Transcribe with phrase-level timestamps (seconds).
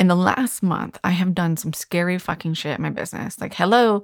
[0.00, 3.38] in the last month, I have done some scary fucking shit in my business.
[3.38, 4.02] Like, hello,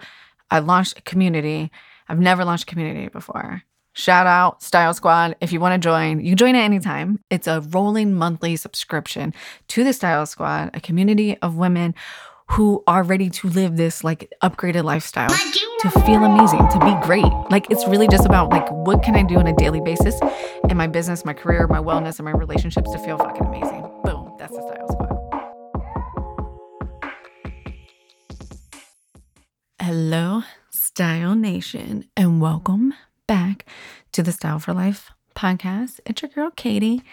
[0.51, 1.73] I launched a community.
[2.07, 3.63] I've never launched a community before.
[3.95, 5.37] Shout out Style Squad.
[5.41, 7.21] If you want to join, you can join at any time.
[7.31, 9.33] It's a rolling monthly subscription
[9.69, 11.95] to the Style Squad, a community of women
[12.51, 17.25] who are ready to live this like upgraded lifestyle, to feel amazing, to be great.
[17.51, 20.15] Like it's really just about like what can I do on a daily basis
[20.69, 23.86] in my business, my career, my wellness, and my relationships to feel fucking amazing.
[29.87, 32.93] Hello, Style Nation, and welcome
[33.29, 33.67] back
[34.11, 36.01] to the Style for Life podcast.
[36.05, 37.05] It's your girl, Katie.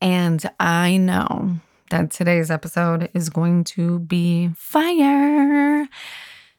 [0.00, 1.56] And I know
[1.90, 5.86] that today's episode is going to be fire.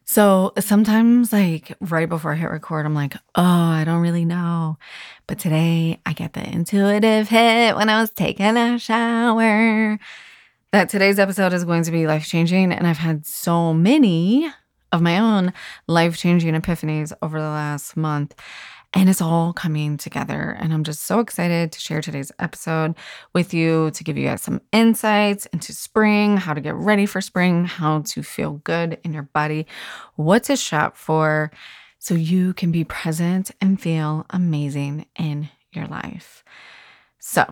[0.05, 4.77] So sometimes, like right before I hit record, I'm like, oh, I don't really know.
[5.25, 9.97] But today I get the intuitive hit when I was taking a shower
[10.71, 12.71] that today's episode is going to be life changing.
[12.71, 14.51] And I've had so many
[14.91, 15.53] of my own
[15.87, 18.35] life changing epiphanies over the last month.
[18.93, 20.57] And it's all coming together.
[20.59, 22.95] And I'm just so excited to share today's episode
[23.33, 27.19] with you to give you guys some insights into spring, how to get ready for
[27.19, 29.67] spring, how to feel good in your body,
[30.15, 31.51] what to shop for,
[31.99, 36.45] so you can be present and feel amazing in your life.
[37.19, 37.45] So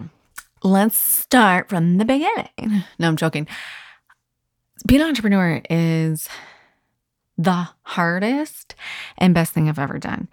[0.64, 2.84] let's start from the beginning.
[2.98, 3.46] No, I'm joking.
[4.88, 6.30] Being an entrepreneur is
[7.38, 8.76] the hardest
[9.18, 10.28] and best thing I've ever done.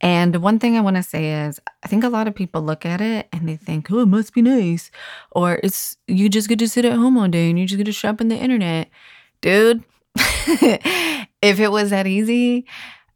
[0.00, 2.84] And one thing I want to say is I think a lot of people look
[2.84, 4.90] at it and they think, oh, it must be nice.
[5.30, 7.84] Or it's you just get to sit at home all day and you just get
[7.84, 8.90] to shop on the internet.
[9.40, 9.84] Dude,
[10.16, 12.66] if it was that easy,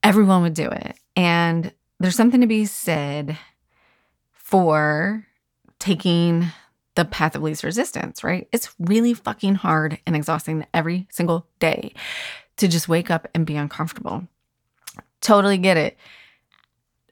[0.02, 0.96] everyone would do it.
[1.16, 3.36] And there's something to be said
[4.32, 5.26] for
[5.78, 6.46] taking
[6.94, 8.48] the path of least resistance, right?
[8.52, 11.92] It's really fucking hard and exhausting every single day
[12.60, 14.26] to just wake up and be uncomfortable.
[15.20, 15.96] Totally get it.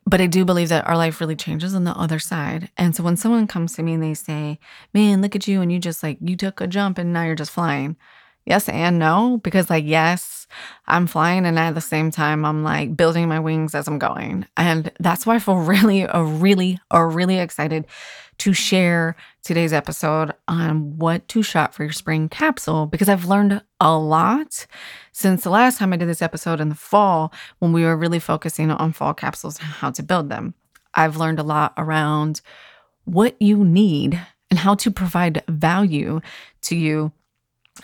[0.06, 2.70] But I do believe that our life really changes on the other side.
[2.78, 4.58] And so when someone comes to me and they say,
[4.94, 7.34] Man, look at you, and you just like, you took a jump and now you're
[7.34, 7.96] just flying.
[8.46, 10.46] Yes and no, because like, yes,
[10.86, 11.44] I'm flying.
[11.44, 14.46] And at the same time, I'm like building my wings as I'm going.
[14.56, 17.86] And that's why I feel really, really, really excited
[18.38, 19.16] to share
[19.48, 24.66] today's episode on what to shop for your spring capsule because I've learned a lot
[25.12, 28.18] since the last time I did this episode in the fall when we were really
[28.18, 30.52] focusing on fall capsules and how to build them.
[30.92, 32.42] I've learned a lot around
[33.06, 34.20] what you need
[34.50, 36.20] and how to provide value
[36.64, 37.10] to you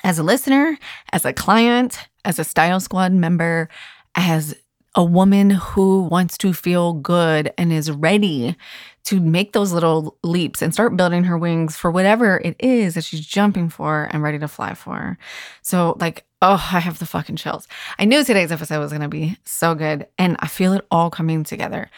[0.02, 0.76] as a listener,
[1.14, 3.70] as a client, as a Style Squad member,
[4.14, 4.54] as
[4.94, 8.56] a woman who wants to feel good and is ready
[9.04, 13.04] to make those little leaps and start building her wings for whatever it is that
[13.04, 15.18] she's jumping for and ready to fly for.
[15.62, 17.68] So, like, oh, I have the fucking chills.
[17.98, 21.44] I knew today's episode was to be so good, and I feel it all coming
[21.44, 21.90] together.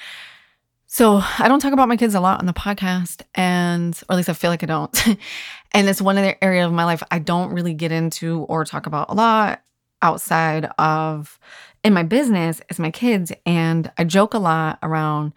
[0.87, 4.17] So, I don't talk about my kids a lot on the podcast, and or at
[4.17, 5.07] least I feel like I don't.
[5.73, 8.65] and it's one of the areas of my life I don't really get into or
[8.65, 9.61] talk about a lot
[10.07, 11.39] outside of
[11.83, 13.33] in my business is my kids.
[13.45, 15.33] And I joke a lot around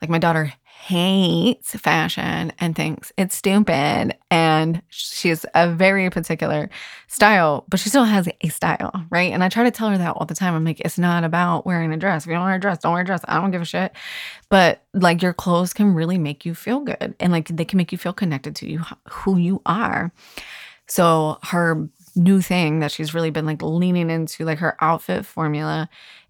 [0.00, 4.16] like my daughter hates fashion and thinks it's stupid.
[4.30, 6.70] And she's a very particular
[7.06, 9.32] style, but she still has a style, right?
[9.32, 10.54] And I try to tell her that all the time.
[10.54, 12.24] I'm like, it's not about wearing a dress.
[12.24, 13.20] If you don't wear a dress, don't wear a dress.
[13.28, 13.92] I don't give a shit.
[14.48, 17.92] But like your clothes can really make you feel good and like they can make
[17.92, 18.80] you feel connected to you,
[19.10, 20.12] who you are.
[20.86, 21.88] So her
[22.20, 25.88] new thing that she's really been like leaning into, like her outfit formula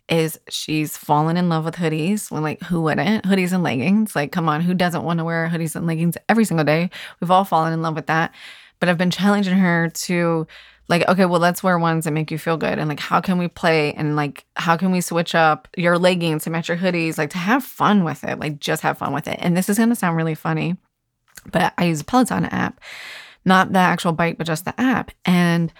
[0.08, 3.24] is she's fallen in love with hoodies when like who wouldn't?
[3.24, 6.44] Hoodies and leggings like come on who doesn't want to wear hoodies and leggings every
[6.44, 6.90] single day?
[7.20, 8.32] We've all fallen in love with that
[8.80, 10.46] but i've been challenging her to
[10.88, 13.38] like okay well let's wear ones that make you feel good and like how can
[13.38, 17.16] we play and like how can we switch up your leggings to match your hoodies?
[17.16, 19.76] Like to have fun with it like just have fun with it and this is
[19.76, 20.76] to sound really funny
[21.52, 22.80] but i use a peloton app
[23.44, 25.72] not the actual bike but just the app and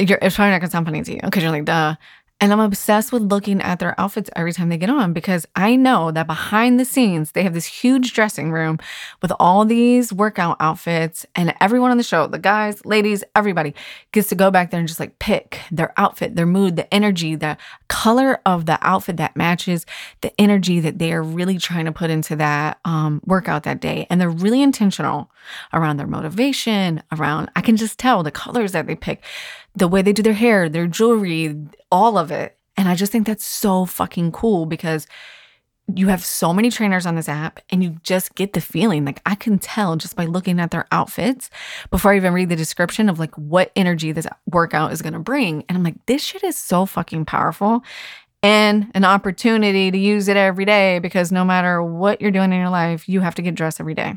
[0.00, 1.94] you're, it's probably not gonna sound funny to you because you're like, duh.
[2.40, 5.76] And I'm obsessed with looking at their outfits every time they get on because I
[5.76, 8.78] know that behind the scenes, they have this huge dressing room
[9.22, 13.74] with all these workout outfits, and everyone on the show the guys, ladies, everybody
[14.12, 17.34] gets to go back there and just like pick their outfit, their mood, the energy,
[17.34, 17.56] the
[17.88, 19.86] color of the outfit that matches
[20.20, 24.06] the energy that they are really trying to put into that um, workout that day.
[24.10, 25.30] And they're really intentional
[25.72, 29.22] around their motivation, around, I can just tell the colors that they pick
[29.74, 31.56] the way they do their hair, their jewelry,
[31.90, 32.56] all of it.
[32.76, 35.06] And I just think that's so fucking cool because
[35.92, 39.20] you have so many trainers on this app and you just get the feeling like
[39.26, 41.50] I can tell just by looking at their outfits
[41.90, 45.18] before I even read the description of like what energy this workout is going to
[45.18, 45.64] bring.
[45.68, 47.84] And I'm like, this shit is so fucking powerful
[48.42, 52.58] and an opportunity to use it every day because no matter what you're doing in
[52.58, 54.16] your life, you have to get dressed every day.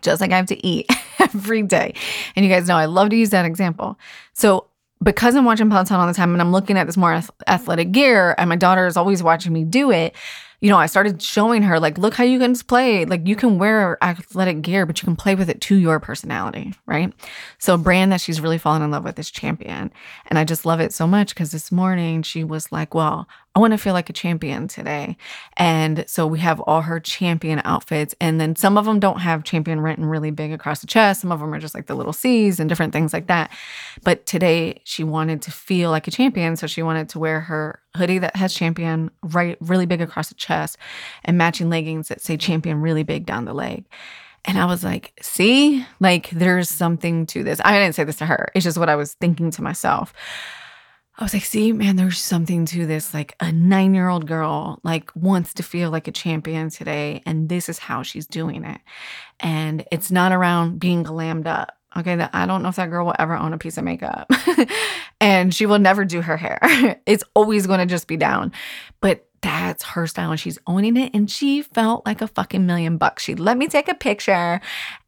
[0.00, 0.86] Just like I have to eat
[1.18, 1.94] every day.
[2.34, 3.98] And you guys know I love to use that example.
[4.32, 4.67] So
[5.02, 8.34] because I'm watching Peloton all the time and I'm looking at this more athletic gear,
[8.38, 10.14] and my daughter is always watching me do it,
[10.60, 13.04] you know, I started showing her, like, look how you can play.
[13.04, 16.74] Like, you can wear athletic gear, but you can play with it to your personality,
[16.84, 17.12] right?
[17.58, 19.92] So, a brand that she's really fallen in love with is Champion.
[20.26, 23.28] And I just love it so much because this morning she was like, well,
[23.58, 25.16] I want to feel like a champion today.
[25.56, 28.14] And so we have all her champion outfits.
[28.20, 31.22] And then some of them don't have champion written really big across the chest.
[31.22, 33.50] Some of them are just like the little C's and different things like that.
[34.04, 36.54] But today she wanted to feel like a champion.
[36.54, 40.36] So she wanted to wear her hoodie that has champion right really big across the
[40.36, 40.78] chest
[41.24, 43.86] and matching leggings that say champion really big down the leg.
[44.44, 47.60] And I was like, see, like there's something to this.
[47.64, 48.52] I didn't say this to her.
[48.54, 50.14] It's just what I was thinking to myself.
[51.18, 53.12] I was like, see, man, there's something to this.
[53.12, 57.22] Like a nine year old girl, like wants to feel like a champion today.
[57.26, 58.80] And this is how she's doing it.
[59.40, 61.76] And it's not around being glammed up.
[61.96, 62.14] Okay.
[62.14, 64.30] That I don't know if that girl will ever own a piece of makeup
[65.20, 67.00] and she will never do her hair.
[67.06, 68.52] it's always going to just be down.
[69.00, 72.96] But that's her style and she's owning it and she felt like a fucking million
[72.96, 73.22] bucks.
[73.22, 74.60] She let me take a picture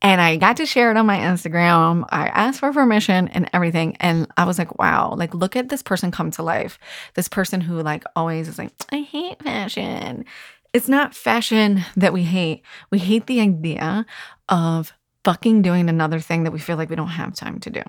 [0.02, 2.04] and I got to share it on my Instagram.
[2.10, 5.82] I asked for permission and everything and I was like, wow, like look at this
[5.82, 6.78] person come to life.
[7.14, 10.24] This person who like always is like, I hate fashion.
[10.72, 12.62] It's not fashion that we hate.
[12.90, 14.06] We hate the idea
[14.48, 14.92] of
[15.24, 17.82] fucking doing another thing that we feel like we don't have time to do.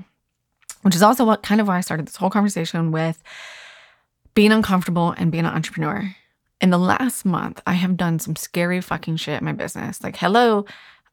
[0.81, 3.21] Which is also what kind of why I started this whole conversation with
[4.33, 6.15] being uncomfortable and being an entrepreneur
[6.61, 10.03] in the last month, I have done some scary fucking shit in my business.
[10.03, 10.65] Like, hello,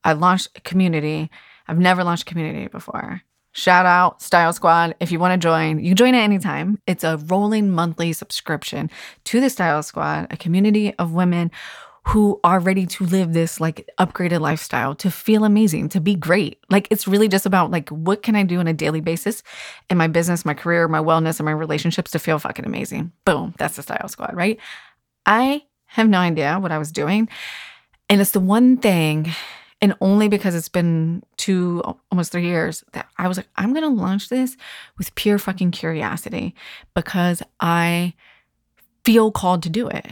[0.04, 1.30] I launched a community.
[1.66, 3.22] I've never launched a community before.
[3.52, 4.94] Shout out Style Squad.
[5.00, 6.80] If you want to join, you can join at any time.
[6.86, 8.90] It's a rolling monthly subscription
[9.24, 11.50] to the Style Squad, a community of women
[12.08, 16.58] who are ready to live this like upgraded lifestyle, to feel amazing, to be great.
[16.70, 19.42] Like it's really just about like what can I do on a daily basis
[19.90, 23.12] in my business, my career, my wellness, and my relationships to feel fucking amazing.
[23.24, 24.58] Boom, that's the Style Squad, right?
[25.28, 27.28] I have no idea what I was doing.
[28.08, 29.30] And it's the one thing,
[29.82, 33.84] and only because it's been two, almost three years, that I was like, I'm going
[33.84, 34.56] to launch this
[34.96, 36.54] with pure fucking curiosity
[36.94, 38.14] because I
[39.04, 40.06] feel called to do it.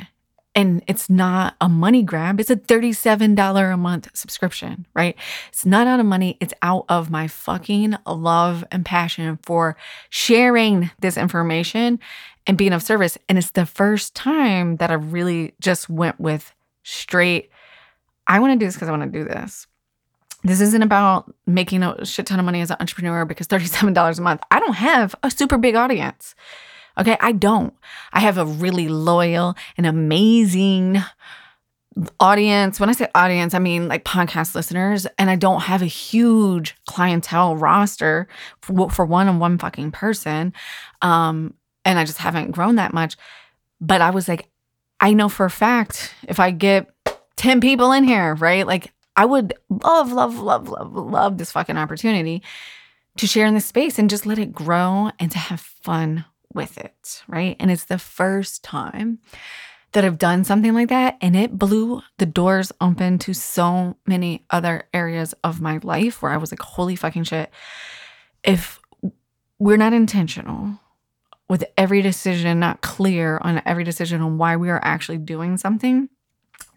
[0.54, 2.38] And it's not a money grab.
[2.38, 5.16] It's a $37 a month subscription, right?
[5.48, 6.36] It's not out of money.
[6.40, 9.76] It's out of my fucking love and passion for
[10.10, 12.00] sharing this information
[12.46, 13.18] and being of service.
[13.28, 17.50] And it's the first time that I really just went with straight,
[18.26, 19.66] I want to do this because I want to do this.
[20.44, 24.22] This isn't about making a shit ton of money as an entrepreneur because $37 a
[24.22, 24.42] month.
[24.50, 26.34] I don't have a super big audience.
[26.98, 27.74] Okay, I don't.
[28.12, 31.02] I have a really loyal and amazing
[32.20, 32.78] audience.
[32.78, 36.76] When I say audience, I mean like podcast listeners, and I don't have a huge
[36.86, 38.28] clientele roster
[38.62, 40.52] for, for one on one fucking person.
[41.02, 41.54] Um,
[41.86, 43.16] and I just haven't grown that much.
[43.80, 44.50] But I was like,
[45.00, 46.90] I know for a fact if I get
[47.36, 48.66] 10 people in here, right?
[48.66, 52.42] Like I would love, love, love, love, love this fucking opportunity
[53.16, 56.76] to share in this space and just let it grow and to have fun with
[56.76, 57.56] it, right?
[57.60, 59.20] And it's the first time
[59.92, 61.16] that I've done something like that.
[61.20, 66.32] And it blew the doors open to so many other areas of my life where
[66.32, 67.50] I was like, holy fucking shit.
[68.42, 68.80] If
[69.58, 70.80] we're not intentional
[71.48, 76.08] with every decision, not clear on every decision on why we are actually doing something,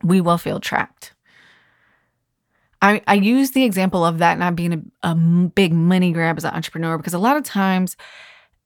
[0.04, 1.14] we will feel trapped.
[2.82, 6.46] I, I use the example of that not being a, a big money grab as
[6.46, 7.98] an entrepreneur because a lot of times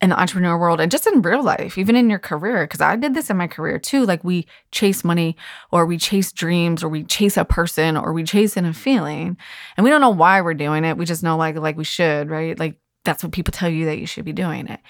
[0.01, 2.95] in the entrepreneur world and just in real life, even in your career, because I
[2.98, 4.05] did this in my career too.
[4.05, 5.38] Like we chase money
[5.72, 9.38] or we chase dreams or we chase a person or we chase in a feeling.
[9.77, 10.98] And we don't know why we're doing it.
[10.98, 12.60] We just know like like we should, right?
[12.60, 14.81] Like that's what people tell you that you should be doing it.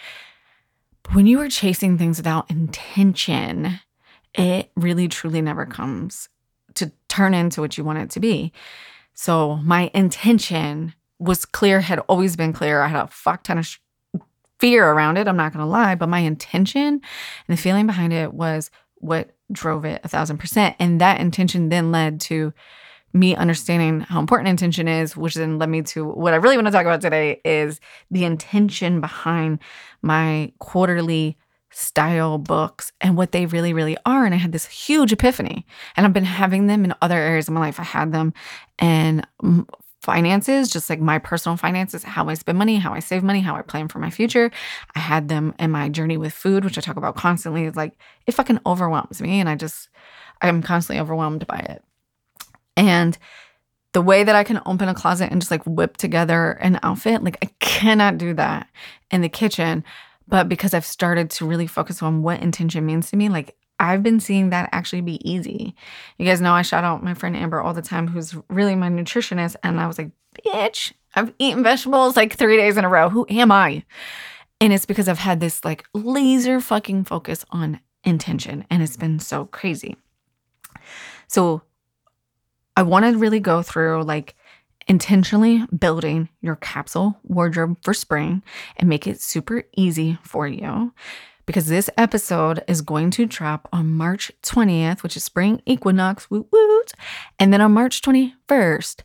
[1.03, 3.79] But when you are chasing things without intention,
[4.33, 6.29] it really truly never comes
[6.75, 8.51] to turn into what you want it to be.
[9.13, 12.81] So my intention was clear, had always been clear.
[12.81, 13.77] I had a fuck ton of sh-
[14.59, 15.27] fear around it.
[15.27, 17.01] I'm not going to lie, but my intention and
[17.57, 20.75] the feeling behind it was what drove it a thousand percent.
[20.79, 22.53] And that intention then led to
[23.13, 26.67] me understanding how important intention is, which then led me to what I really want
[26.67, 27.79] to talk about today is
[28.09, 29.59] the intention behind
[30.01, 31.37] my quarterly
[31.69, 34.25] style books and what they really, really are.
[34.25, 35.65] And I had this huge epiphany.
[35.95, 37.79] And I've been having them in other areas of my life.
[37.79, 38.33] I had them
[38.81, 39.23] in
[40.01, 43.55] finances, just like my personal finances, how I spend money, how I save money, how
[43.55, 44.51] I plan for my future.
[44.95, 47.65] I had them in my journey with food, which I talk about constantly.
[47.65, 49.39] It's like it fucking overwhelms me.
[49.39, 49.89] And I just,
[50.41, 51.83] I'm constantly overwhelmed by it.
[52.75, 53.17] And
[53.93, 57.23] the way that I can open a closet and just like whip together an outfit,
[57.23, 58.67] like I cannot do that
[59.11, 59.83] in the kitchen.
[60.27, 64.01] But because I've started to really focus on what intention means to me, like I've
[64.01, 65.75] been seeing that actually be easy.
[66.17, 68.89] You guys know I shout out my friend Amber all the time, who's really my
[68.89, 69.55] nutritionist.
[69.63, 70.11] And I was like,
[70.45, 73.09] bitch, I've eaten vegetables like three days in a row.
[73.09, 73.83] Who am I?
[74.61, 78.65] And it's because I've had this like laser fucking focus on intention.
[78.69, 79.97] And it's been so crazy.
[81.27, 81.63] So
[82.75, 84.35] I want to really go through like
[84.87, 88.43] intentionally building your capsule wardrobe for spring
[88.77, 90.93] and make it super easy for you
[91.45, 96.47] because this episode is going to drop on March 20th, which is spring equinox, woot
[96.51, 96.91] woot.
[97.39, 99.01] And then on March 21st,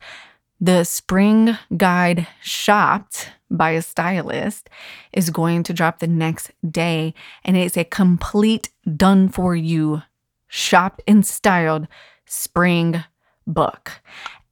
[0.61, 4.69] the spring guide shopped by a stylist
[5.13, 7.15] is going to drop the next day.
[7.45, 10.03] And it's a complete done for you,
[10.49, 11.89] shopped and styled
[12.27, 13.05] spring
[13.49, 14.01] book.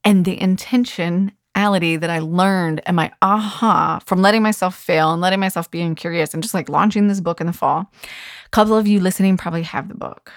[0.03, 5.39] And the intentionality that I learned and my aha from letting myself fail and letting
[5.39, 7.91] myself being curious and just like launching this book in the fall.
[8.45, 10.31] A couple of you listening probably have the book.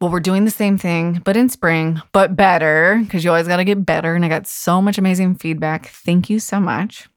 [0.00, 3.58] Well, we're doing the same thing, but in spring, but better, because you always got
[3.58, 4.16] to get better.
[4.16, 5.86] And I got so much amazing feedback.
[5.86, 7.08] Thank you so much.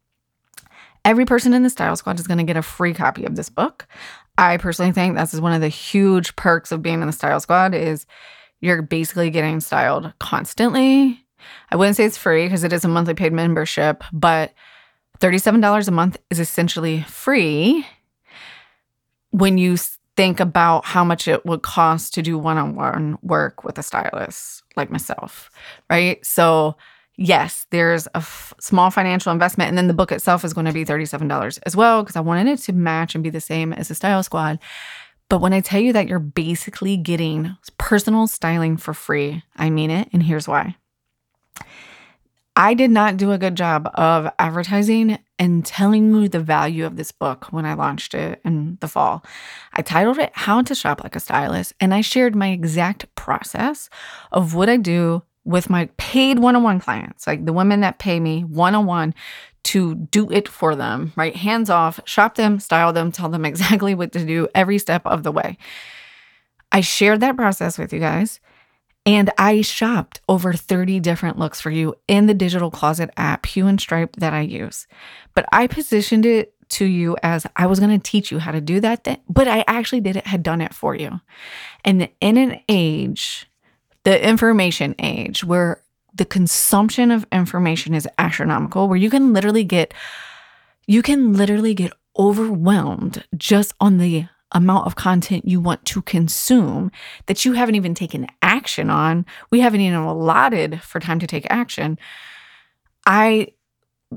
[1.04, 3.50] Every person in the Style Squad is going to get a free copy of this
[3.50, 3.88] book.
[4.38, 7.74] I personally think that's one of the huge perks of being in the Style Squad
[7.74, 8.06] is
[8.66, 11.24] you're basically getting styled constantly.
[11.72, 14.54] I wouldn't say it's free because it is a monthly paid membership, but
[15.20, 17.86] $37 a month is essentially free
[19.30, 19.78] when you
[20.18, 23.84] think about how much it would cost to do one on one work with a
[23.84, 25.52] stylist like myself,
[25.90, 26.26] right?
[26.26, 26.76] So,
[27.18, 29.70] yes, there's a f- small financial investment.
[29.70, 32.48] And then the book itself is going to be $37 as well because I wanted
[32.48, 34.60] it to match and be the same as the Style Squad.
[35.30, 39.90] But when I tell you that you're basically getting personal styling for free, I mean
[39.90, 40.10] it.
[40.14, 40.76] And here's why.
[42.56, 46.96] I did not do a good job of advertising and telling you the value of
[46.96, 49.26] this book when I launched it in the fall.
[49.74, 53.90] I titled it How to Shop Like a Stylist, and I shared my exact process
[54.32, 58.00] of what I do with my paid one on one clients, like the women that
[58.00, 59.14] pay me one on one
[59.66, 61.36] to do it for them, right?
[61.36, 65.24] Hands off, shop them, style them, tell them exactly what to do every step of
[65.24, 65.58] the way.
[66.72, 68.40] I shared that process with you guys.
[69.08, 73.68] And I shopped over 30 different looks for you in the digital closet app, Hue
[73.68, 74.88] and Stripe, that I use.
[75.36, 78.62] But I positioned it to you as I was going to teach you how to
[78.62, 81.22] do that, thing, but I actually did it, had done it for you.
[81.84, 83.48] And in an age,
[84.04, 85.84] the information age, where
[86.16, 89.94] the consumption of information is astronomical where you can literally get
[90.88, 96.92] you can literally get overwhelmed just on the amount of content you want to consume
[97.26, 99.26] that you haven't even taken action on.
[99.50, 101.98] We haven't even allotted for time to take action.
[103.06, 103.50] I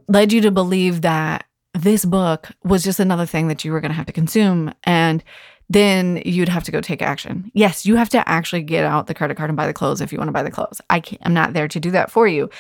[0.07, 3.91] led you to believe that this book was just another thing that you were going
[3.91, 4.73] to have to consume.
[4.85, 5.25] And
[5.69, 7.51] then you'd have to go take action.
[7.55, 10.13] Yes, you have to actually get out the credit card and buy the clothes if
[10.13, 10.81] you want to buy the clothes.
[10.89, 12.51] I am not there to do that for you.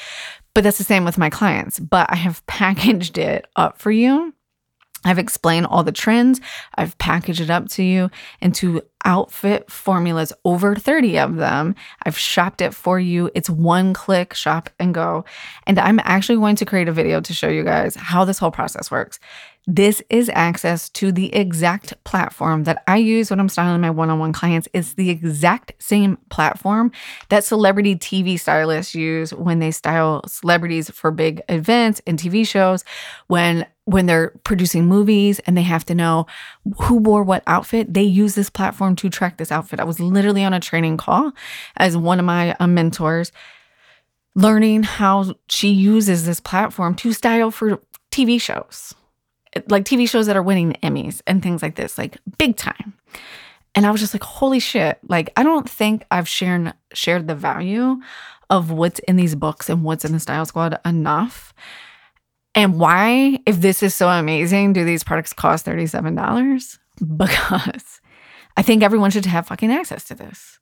[0.54, 1.78] But that's the same with my clients.
[1.78, 4.34] But I have packaged it up for you
[5.04, 6.40] I've explained all the trends.
[6.74, 8.10] I've packaged it up to you
[8.40, 11.74] into outfit formulas, over 30 of them.
[12.04, 13.30] I've shopped it for you.
[13.34, 15.24] It's one click shop and go.
[15.66, 18.50] And I'm actually going to create a video to show you guys how this whole
[18.50, 19.20] process works.
[19.70, 24.08] This is access to the exact platform that I use when I'm styling my one
[24.08, 24.66] on one clients.
[24.72, 26.90] It's the exact same platform
[27.28, 32.82] that celebrity TV stylists use when they style celebrities for big events and TV shows.
[33.26, 36.26] When when they're producing movies and they have to know
[36.80, 39.80] who wore what outfit, they use this platform to track this outfit.
[39.80, 41.32] I was literally on a training call
[41.76, 43.32] as one of my uh, mentors
[44.34, 48.94] learning how she uses this platform to style for TV shows
[49.68, 52.94] like TV shows that are winning Emmys and things like this, like big time.
[53.74, 54.98] And I was just like, holy shit.
[55.08, 57.96] Like, I don't think I've shared shared the value
[58.50, 61.52] of what's in these books and what's in the Style Squad enough.
[62.54, 66.78] And why, if this is so amazing, do these products cost $37?
[67.16, 68.00] Because
[68.56, 70.58] I think everyone should have fucking access to this.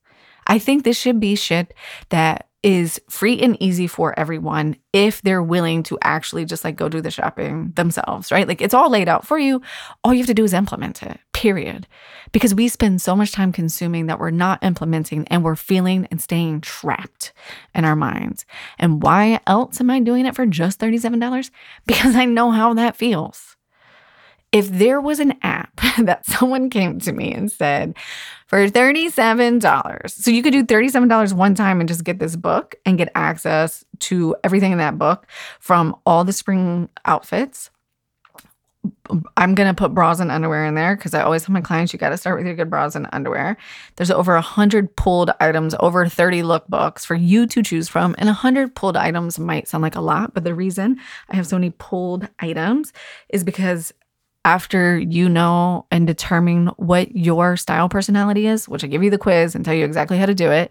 [0.46, 1.72] I think this should be shit
[2.10, 6.88] that is free and easy for everyone if they're willing to actually just like go
[6.88, 8.48] do the shopping themselves, right?
[8.48, 9.62] Like it's all laid out for you.
[10.02, 11.86] All you have to do is implement it, period.
[12.32, 16.20] Because we spend so much time consuming that we're not implementing and we're feeling and
[16.20, 17.32] staying trapped
[17.72, 18.44] in our minds.
[18.80, 21.50] And why else am I doing it for just $37?
[21.86, 23.55] Because I know how that feels
[24.56, 27.94] if there was an app that someone came to me and said,
[28.46, 32.96] for $37, so you could do $37 one time and just get this book and
[32.96, 35.26] get access to everything in that book
[35.60, 37.70] from all the spring outfits.
[39.36, 41.92] I'm going to put bras and underwear in there because I always tell my clients
[41.92, 43.56] you got to start with your good bras and underwear.
[43.96, 48.14] There's over 100 pulled items, over 30 lookbooks for you to choose from.
[48.16, 51.56] And 100 pulled items might sound like a lot, but the reason I have so
[51.56, 52.92] many pulled items
[53.28, 53.92] is because
[54.46, 59.18] after you know and determine what your style personality is, which I give you the
[59.18, 60.70] quiz and tell you exactly how to do it,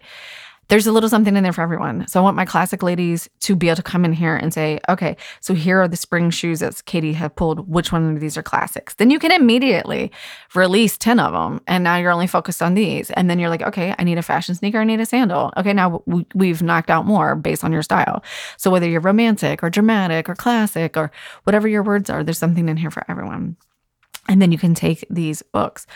[0.68, 2.06] there's a little something in there for everyone.
[2.08, 4.80] So I want my classic ladies to be able to come in here and say,
[4.88, 7.68] okay, so here are the spring shoes that Katie have pulled.
[7.68, 8.94] Which one of these are classics?
[8.94, 10.10] Then you can immediately
[10.54, 11.60] release 10 of them.
[11.66, 13.10] And now you're only focused on these.
[13.12, 14.78] And then you're like, okay, I need a fashion sneaker.
[14.78, 15.52] I need a sandal.
[15.56, 16.02] Okay, now
[16.34, 18.22] we've knocked out more based on your style.
[18.56, 21.10] So whether you're romantic or dramatic or classic or
[21.44, 23.56] whatever your words are, there's something in here for everyone.
[24.28, 25.86] And then you can take these books.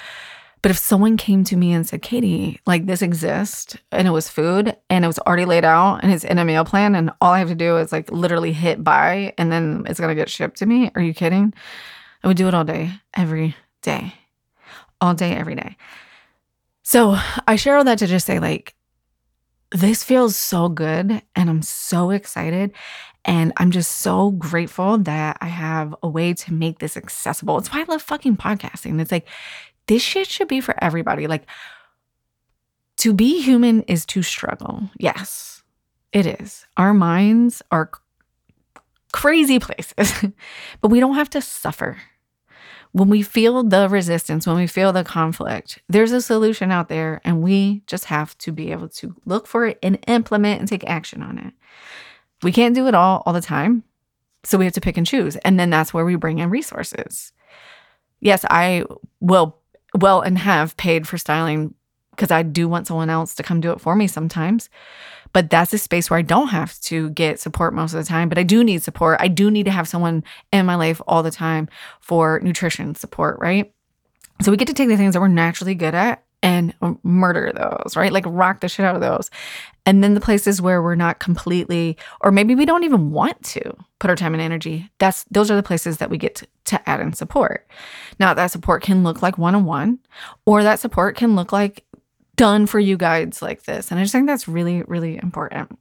[0.63, 4.29] But if someone came to me and said, Katie, like this exists and it was
[4.29, 7.33] food and it was already laid out and it's in a meal plan and all
[7.33, 10.59] I have to do is like literally hit buy and then it's to get shipped
[10.59, 11.55] to me, are you kidding?
[12.23, 14.15] I would do it all day, every day,
[15.01, 15.77] all day, every day.
[16.83, 18.75] So I share all that to just say, like,
[19.73, 22.73] this feels so good and I'm so excited.
[23.25, 27.59] And I'm just so grateful that I have a way to make this accessible.
[27.59, 29.01] It's why I love fucking podcasting.
[29.01, 29.27] It's like,
[29.91, 31.27] this shit should be for everybody.
[31.27, 31.47] Like,
[32.99, 34.89] to be human is to struggle.
[34.97, 35.65] Yes,
[36.13, 36.65] it is.
[36.77, 37.91] Our minds are
[39.13, 40.15] crazy places,
[40.81, 41.99] but we don't have to suffer.
[42.93, 47.21] When we feel the resistance, when we feel the conflict, there's a solution out there,
[47.25, 50.85] and we just have to be able to look for it and implement and take
[50.89, 51.53] action on it.
[52.45, 53.83] We can't do it all all the time.
[54.45, 55.37] So we have to pick and choose.
[55.37, 57.33] And then that's where we bring in resources.
[58.21, 58.85] Yes, I
[59.21, 59.60] will
[59.99, 61.75] well and have paid for styling
[62.11, 64.69] because I do want someone else to come do it for me sometimes.
[65.33, 68.29] But that's a space where I don't have to get support most of the time,
[68.29, 69.21] but I do need support.
[69.21, 71.69] I do need to have someone in my life all the time
[72.01, 73.73] for nutrition support, right?
[74.43, 77.97] So we get to take the things that we're naturally good at and murder those,
[77.97, 78.13] right?
[78.13, 79.31] Like rock the shit out of those.
[79.87, 83.77] And then the places where we're not completely, or maybe we don't even want to
[83.99, 86.89] put our time and energy, that's those are the places that we get to, to
[86.89, 87.67] add in support.
[88.19, 89.99] Now, that support can look like one on one,
[90.47, 91.85] or that support can look like
[92.37, 93.91] done for you guides like this.
[93.91, 95.79] And I just think that's really, really important.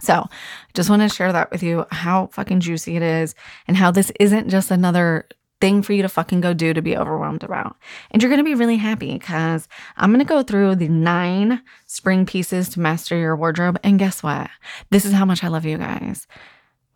[0.00, 0.28] So, I
[0.74, 3.34] just want to share that with you how fucking juicy it is
[3.66, 5.26] and how this isn't just another
[5.60, 7.76] thing for you to fucking go do to be overwhelmed about.
[8.10, 11.62] And you're going to be really happy because I'm going to go through the nine
[11.86, 13.78] spring pieces to master your wardrobe.
[13.84, 14.48] And guess what?
[14.90, 16.26] This is how much I love you guys.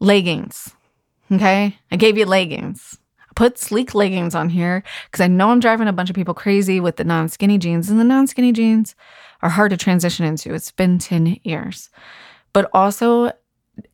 [0.00, 0.74] Leggings.
[1.30, 1.78] Okay.
[1.90, 2.98] I gave you leggings.
[3.20, 6.34] I put sleek leggings on here because I know I'm driving a bunch of people
[6.34, 8.94] crazy with the non skinny jeans, and the non skinny jeans
[9.42, 10.54] are hard to transition into.
[10.54, 11.90] It's been 10 years.
[12.52, 13.32] But also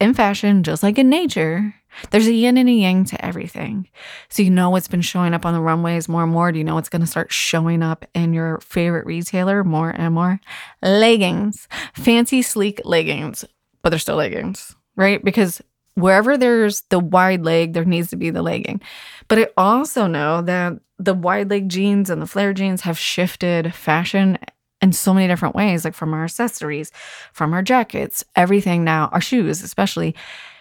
[0.01, 1.75] in fashion, just like in nature,
[2.11, 3.89] there's a yin and a yang to everything.
[4.29, 6.53] So you know what's been showing up on the runways more and more.
[6.53, 10.15] Do you know what's going to start showing up in your favorite retailer more and
[10.15, 10.41] more?
[10.83, 13.45] Leggings, fancy, sleek leggings,
[13.83, 15.25] but they're still leggings, right?
[15.25, 15.63] Because
[15.95, 18.81] wherever there's the wide leg, there needs to be the legging.
[19.29, 23.75] But I also know that the wide leg jeans and the flare jeans have shifted
[23.75, 24.39] fashion
[24.83, 26.91] in so many different ways, like from our accessories,
[27.33, 30.15] from our jackets, everything now, our shoes, especially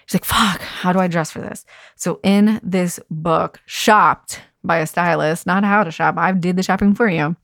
[0.09, 1.65] She's like, fuck, how do I dress for this?
[1.95, 6.63] So in this book, shopped by a stylist, not how to shop, I did the
[6.63, 7.35] shopping for you.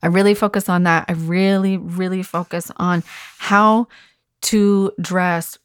[0.00, 1.06] I really focus on that.
[1.08, 3.02] I really, really focus on
[3.38, 3.88] how
[4.42, 5.58] to dress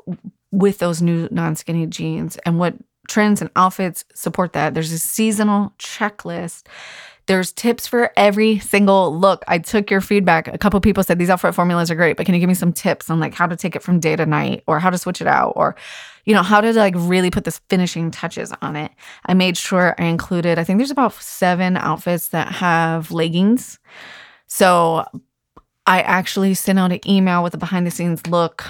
[0.52, 2.74] with those new non skinny jeans and what
[3.08, 4.74] trends and outfits support that.
[4.74, 6.64] There's a seasonal checklist
[7.26, 9.44] there's tips for every single look.
[9.48, 10.48] I took your feedback.
[10.48, 12.74] A couple people said these outfit formulas are great, but can you give me some
[12.74, 15.22] tips on like how to take it from day to night or how to switch
[15.22, 15.76] it out or
[16.26, 18.92] you know, how to like really put this finishing touches on it.
[19.26, 23.80] I made sure I included I think there's about 7 outfits that have leggings.
[24.48, 25.06] So
[25.86, 28.66] I actually sent out an email with a behind the scenes look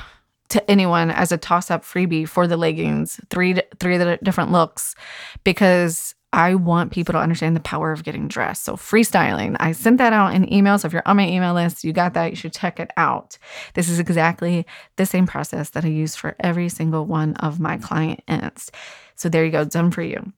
[0.49, 4.95] to anyone as a toss up freebie for the leggings, three three different looks
[5.43, 8.63] because I want people to understand the power of getting dressed.
[8.63, 10.77] So, freestyling, I sent that out in email.
[10.79, 12.31] So, if you're on my email list, you got that.
[12.31, 13.37] You should check it out.
[13.75, 14.65] This is exactly
[14.95, 18.71] the same process that I use for every single one of my clients.
[19.15, 20.33] So, there you go, done for you.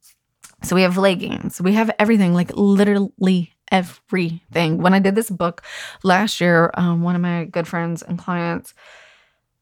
[0.64, 4.80] So, we have leggings, we have everything, like literally everything.
[4.80, 5.64] When I did this book
[6.04, 8.74] last year, um, one of my good friends and clients,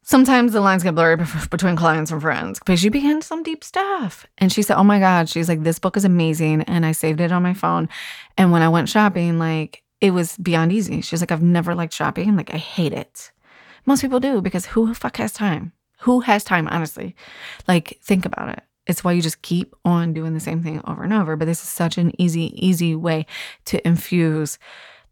[0.03, 1.17] sometimes the lines get blurry
[1.49, 4.27] between clients and friends because you begin some deep stuff.
[4.37, 6.61] And she said, Oh my God, she's like, this book is amazing.
[6.63, 7.89] And I saved it on my phone.
[8.37, 11.01] And when I went shopping, like, it was beyond easy.
[11.01, 12.35] She's like, I've never liked shopping.
[12.35, 13.31] Like, I hate it.
[13.85, 15.71] Most people do because who the fuck has time?
[16.01, 17.15] Who has time, honestly?
[17.67, 18.61] Like, think about it.
[18.85, 21.37] It's why you just keep on doing the same thing over and over.
[21.37, 23.25] But this is such an easy, easy way
[23.65, 24.59] to infuse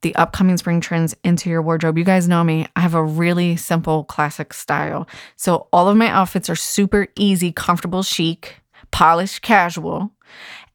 [0.02, 1.98] the upcoming spring trends into your wardrobe.
[1.98, 5.08] You guys know me, I have a really simple classic style.
[5.36, 8.62] So all of my outfits are super easy, comfortable, chic,
[8.92, 10.12] polished, casual.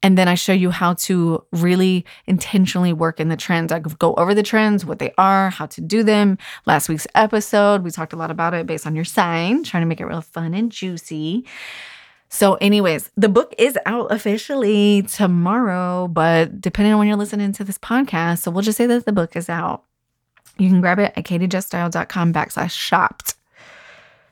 [0.03, 3.71] And then I show you how to really intentionally work in the trends.
[3.71, 6.37] I go over the trends, what they are, how to do them.
[6.65, 9.87] Last week's episode, we talked a lot about it based on your sign, trying to
[9.87, 11.45] make it real fun and juicy.
[12.29, 17.63] So, anyways, the book is out officially tomorrow, but depending on when you're listening to
[17.63, 19.83] this podcast, so we'll just say that the book is out.
[20.57, 23.35] You can grab it at katiejuststyled.com backslash shopped.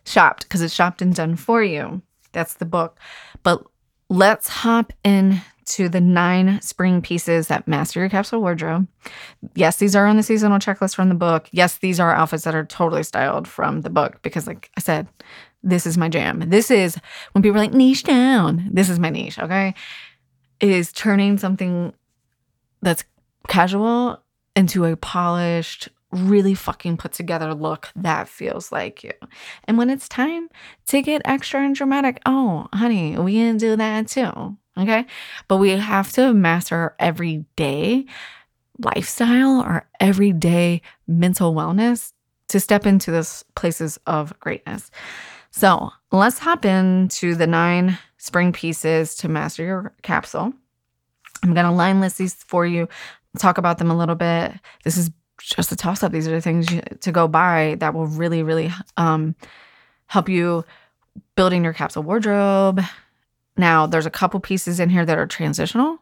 [0.06, 2.02] Shopped, because it's shopped and done for you.
[2.32, 3.00] That's the book.
[3.44, 3.64] But
[4.10, 8.88] let's hop in to the nine spring pieces that master your capsule wardrobe.
[9.56, 11.48] Yes, these are on the seasonal checklist from the book.
[11.52, 15.08] Yes, these are outfits that are totally styled from the book because, like I said,
[15.66, 16.44] this is my jam.
[16.48, 16.98] This is
[17.34, 18.70] when people are like niche down.
[18.72, 19.74] This is my niche, okay?
[20.62, 21.94] Is turning something
[22.82, 23.04] that's
[23.48, 24.24] casual
[24.56, 29.12] into a polished, really fucking put together look that feels like you.
[29.66, 30.50] And when it's time
[30.88, 34.58] to get extra and dramatic, oh, honey, we can do that too.
[34.78, 35.06] Okay.
[35.48, 38.06] But we have to master everyday
[38.78, 42.12] lifestyle, our everyday mental wellness
[42.50, 44.92] to step into those places of greatness.
[45.56, 50.52] So let's hop into the nine spring pieces to master your capsule.
[51.44, 52.90] I'm going to line list these for you,
[53.40, 54.52] talk about them a little bit.
[54.84, 56.12] This is just a toss up.
[56.12, 56.68] These are the things
[57.00, 59.34] to go by that will really, really um,
[60.08, 60.66] help you
[61.38, 62.82] building your capsule wardrobe.
[63.56, 66.00] Now, there's a couple pieces in here that are transitional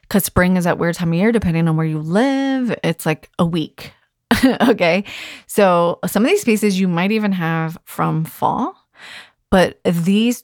[0.00, 2.74] because spring is that weird time of year, depending on where you live.
[2.82, 3.92] It's like a week.
[4.62, 5.04] okay.
[5.46, 8.80] So, some of these pieces you might even have from fall
[9.54, 10.42] but these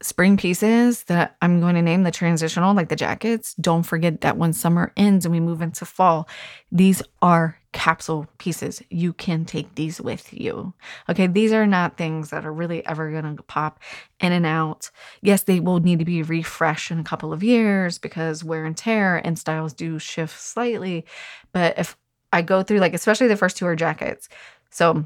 [0.00, 4.38] spring pieces that I'm going to name the transitional, like the jackets, don't forget that
[4.38, 6.26] when summer ends and we move into fall,
[6.72, 8.82] these are capsule pieces.
[8.88, 10.72] You can take these with you.
[11.10, 13.78] Okay, these are not things that are really ever going to pop
[14.20, 14.90] in and out.
[15.20, 18.74] Yes, they will need to be refreshed in a couple of years because wear and
[18.74, 21.04] tear and styles do shift slightly.
[21.52, 21.94] But if
[22.32, 24.30] I go through, like, especially the first two are jackets.
[24.70, 25.04] So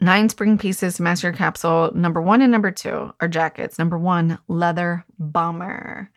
[0.00, 1.90] Nine spring pieces to master capsule.
[1.92, 3.78] Number one and number two are jackets.
[3.78, 6.10] Number one, leather bomber.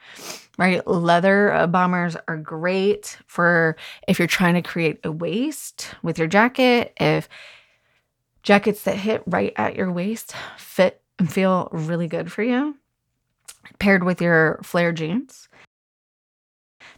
[0.58, 0.86] Right?
[0.86, 3.76] Leather uh, bombers are great for
[4.08, 6.94] if you're trying to create a waist with your jacket.
[7.00, 7.28] If
[8.44, 12.76] jackets that hit right at your waist fit and feel really good for you,
[13.80, 15.50] paired with your flare jeans.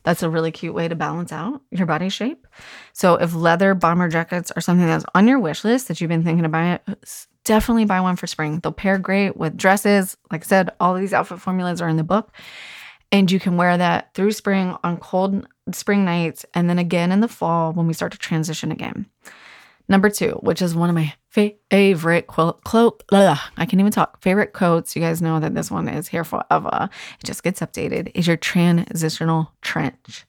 [0.03, 2.45] That's a really cute way to balance out your body shape.
[2.91, 6.23] So, if leather bomber jackets are something that's on your wish list that you've been
[6.23, 6.81] thinking about,
[7.43, 8.59] definitely buy one for spring.
[8.59, 10.17] They'll pair great with dresses.
[10.31, 12.31] Like I said, all of these outfit formulas are in the book.
[13.11, 17.19] And you can wear that through spring on cold spring nights and then again in
[17.21, 19.05] the fall when we start to transition again.
[19.89, 24.21] Number two, which is one of my favorite quote, I can't even talk.
[24.21, 24.95] Favorite quotes.
[24.95, 26.69] You guys know that this one is here forever.
[26.71, 26.87] Uh,
[27.19, 28.11] it just gets updated.
[28.15, 30.25] Is your transitional trench.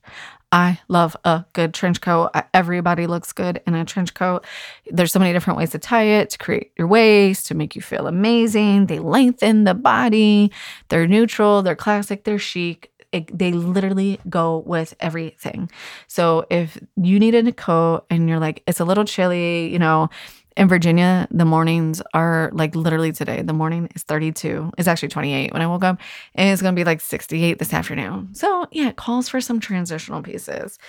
[0.51, 2.31] I love a good trench coat.
[2.53, 4.45] Everybody looks good in a trench coat.
[4.89, 7.81] There's so many different ways to tie it to create your waist, to make you
[7.81, 8.85] feel amazing.
[8.85, 10.51] They lengthen the body.
[10.89, 15.71] They're neutral, they're classic, they're chic it, they literally go with everything.
[16.07, 20.09] So if you needed a coat and you're like, it's a little chilly, you know,
[20.57, 23.41] in Virginia, the mornings are like literally today.
[23.41, 24.71] The morning is 32.
[24.77, 25.99] It's actually 28 when I woke up.
[26.33, 28.29] And it's to be like 68 this afternoon.
[28.33, 30.79] So, yeah, it calls for some transitional pieces.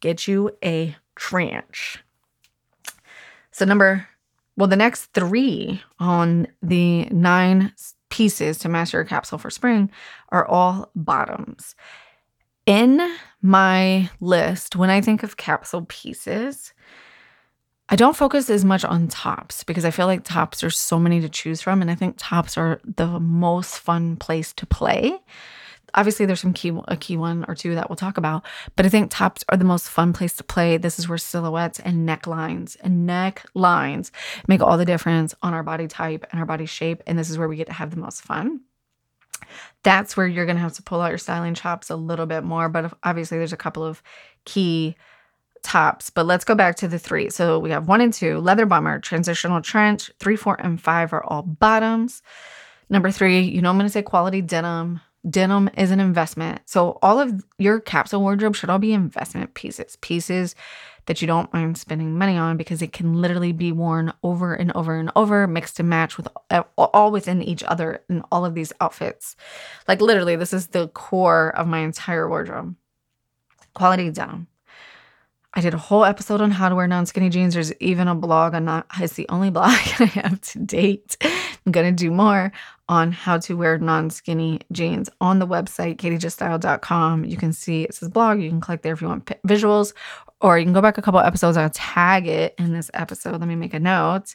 [0.00, 1.98] Get you a trench.
[3.50, 4.06] So, number,
[4.56, 7.72] well, the next three on the nine
[8.10, 9.90] pieces to master your capsule for spring
[10.30, 11.74] are all bottoms.
[12.66, 13.00] In
[13.42, 16.72] my list, when I think of capsule pieces,
[17.88, 21.20] I don't focus as much on tops because I feel like tops are so many
[21.20, 21.80] to choose from.
[21.80, 25.20] And I think tops are the most fun place to play.
[25.96, 28.44] Obviously there's some key a key one or two that we'll talk about,
[28.76, 30.76] but I think tops are the most fun place to play.
[30.76, 34.12] This is where silhouettes and necklines and neck lines
[34.46, 37.38] make all the difference on our body type and our body shape, and this is
[37.38, 38.60] where we get to have the most fun.
[39.82, 42.44] That's where you're going to have to pull out your styling chops a little bit
[42.44, 44.02] more, but obviously there's a couple of
[44.44, 44.96] key
[45.62, 47.28] tops, but let's go back to the three.
[47.30, 51.24] So we have one and two leather bomber, transitional trench, three, four, and five are
[51.24, 52.22] all bottoms.
[52.88, 55.00] Number three, you know, I'm going to say quality denim.
[55.28, 56.60] Denim is an investment.
[56.66, 60.54] So all of your capsule wardrobe should all be investment pieces, pieces
[61.06, 64.72] that you don't mind spending money on because it can literally be worn over and
[64.72, 68.54] over and over, mixed and matched with uh, all within each other in all of
[68.54, 69.36] these outfits.
[69.88, 72.74] Like literally, this is the core of my entire wardrobe.
[73.74, 74.48] Quality denim.
[75.54, 77.54] I did a whole episode on how to wear non skinny jeans.
[77.54, 81.16] There's even a blog on not, it's the only blog I have to date.
[81.64, 82.52] I'm to do more
[82.88, 87.24] on how to wear non skinny jeans on the website, katiejuststyled.com.
[87.24, 88.40] You can see it says blog.
[88.40, 89.92] You can click there if you want visuals,
[90.40, 91.56] or you can go back a couple episodes.
[91.56, 93.40] I'll tag it in this episode.
[93.40, 94.34] Let me make a note.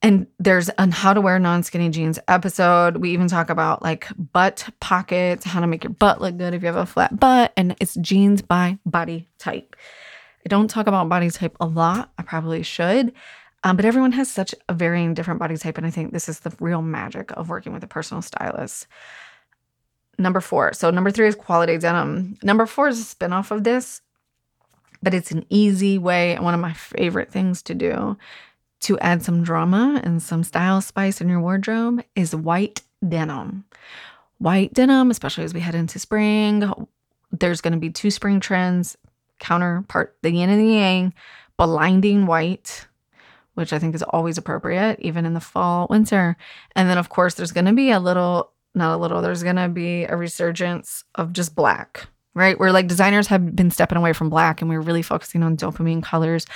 [0.00, 2.98] And there's a how to wear non skinny jeans episode.
[2.98, 6.62] We even talk about like butt pockets, how to make your butt look good if
[6.62, 9.74] you have a flat butt, and it's jeans by body type.
[10.44, 12.12] I don't talk about body type a lot.
[12.16, 13.12] I probably should.
[13.64, 15.78] Um, but everyone has such a varying different body type.
[15.78, 18.86] And I think this is the real magic of working with a personal stylist.
[20.18, 20.72] Number four.
[20.72, 22.36] So, number three is quality denim.
[22.42, 24.00] Number four is a spinoff of this,
[25.02, 28.16] but it's an easy way and one of my favorite things to do
[28.80, 33.64] to add some drama and some style spice in your wardrobe is white denim.
[34.38, 36.72] White denim, especially as we head into spring,
[37.32, 38.96] there's going to be two spring trends
[39.38, 41.14] counterpart the yin and the yang,
[41.56, 42.87] blinding white,
[43.58, 46.36] which I think is always appropriate, even in the fall, winter.
[46.76, 49.56] And then, of course, there's going to be a little, not a little, there's going
[49.56, 52.56] to be a resurgence of just black, right?
[52.56, 56.04] Where like designers have been stepping away from black and we're really focusing on dopamine
[56.04, 56.46] colors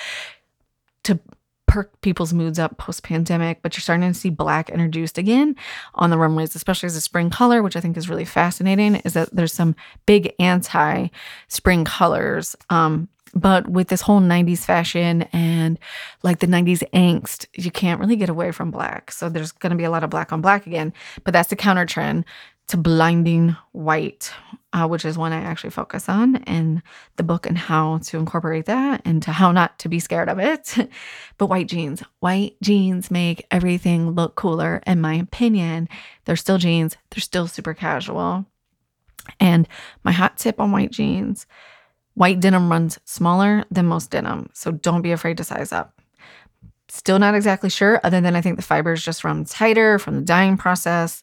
[1.02, 1.18] to
[1.66, 5.56] perk people's moods up post pandemic, but you're starting to see black introduced again
[5.96, 8.96] on the runways, especially as a spring color, which I think is really fascinating.
[8.96, 9.74] Is that there's some
[10.06, 11.08] big anti
[11.48, 12.54] spring colors.
[12.70, 15.78] Um, but with this whole 90s fashion and
[16.22, 19.10] like the 90s angst, you can't really get away from black.
[19.10, 20.92] So there's going to be a lot of black on black again.
[21.24, 22.24] But that's the counter trend
[22.68, 24.32] to blinding white,
[24.72, 26.82] uh, which is one I actually focus on in
[27.16, 30.38] the book and how to incorporate that and to how not to be scared of
[30.38, 30.76] it.
[31.38, 35.88] but white jeans, white jeans make everything look cooler, in my opinion.
[36.24, 38.46] They're still jeans, they're still super casual.
[39.38, 39.68] And
[40.04, 41.46] my hot tip on white jeans
[42.14, 44.50] white denim runs smaller than most denim.
[44.52, 46.00] So don't be afraid to size up.
[46.88, 50.22] Still not exactly sure, other than I think the fibers just run tighter from the
[50.22, 51.22] dyeing process.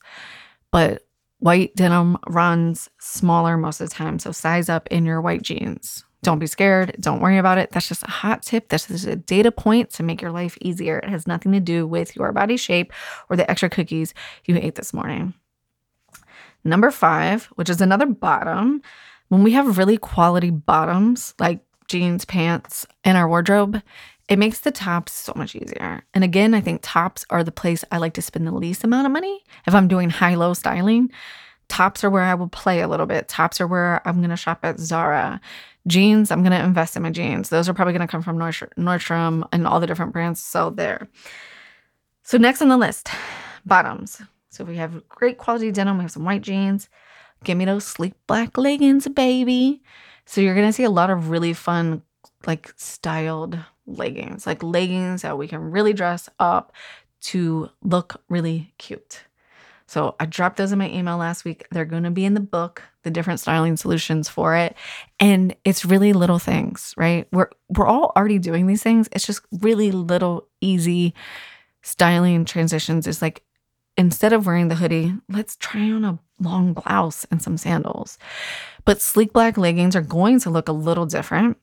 [0.71, 1.03] But
[1.39, 6.03] White denim runs smaller most of the time, so size up in your white jeans.
[6.21, 6.97] Don't be scared.
[6.99, 7.71] Don't worry about it.
[7.71, 8.67] That's just a hot tip.
[8.67, 10.99] This is a data point to make your life easier.
[10.99, 12.91] It has nothing to do with your body shape
[13.29, 15.33] or the extra cookies you ate this morning.
[16.65, 18.81] Number five, which is another bottom,
[19.29, 23.81] when we have really quality bottoms like jeans, pants in our wardrobe,
[24.27, 26.03] it makes the tops so much easier.
[26.13, 29.07] And again, I think tops are the place I like to spend the least amount
[29.07, 29.43] of money.
[29.65, 31.11] If I'm doing high low styling,
[31.67, 33.27] tops are where I will play a little bit.
[33.27, 35.41] Tops are where I'm going to shop at Zara.
[35.87, 37.49] Jeans, I'm going to invest in my jeans.
[37.49, 41.07] Those are probably going to come from Nordstrom and all the different brands sell there.
[42.23, 43.09] So, next on the list,
[43.65, 44.21] bottoms.
[44.49, 46.89] So, we have great quality denim, we have some white jeans.
[47.43, 49.81] Give me those sleek black leggings, baby.
[50.25, 52.03] So, you're to see a lot of really fun,
[52.45, 56.73] like styled leggings, like leggings that we can really dress up
[57.21, 59.23] to look really cute.
[59.89, 61.67] So I dropped those in my email last week.
[61.71, 64.75] They're to be in the book, the different styling solutions for it.
[65.19, 67.27] And it's really little things, right?
[67.31, 69.09] We're we're all already doing these things.
[69.11, 71.15] It's just really little easy
[71.81, 73.07] styling transitions.
[73.07, 73.41] It's like
[73.99, 78.17] instead of wearing the hoodie, let's try on a long blouse and some sandals.
[78.85, 81.57] But sleek black leggings are going to look a little different.